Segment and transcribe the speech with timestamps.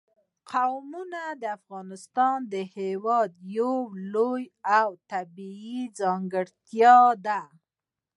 [0.51, 2.39] قومونه د افغانستان
[2.77, 3.81] هېواد یوه
[4.13, 7.41] لویه او طبیعي ځانګړتیا ده.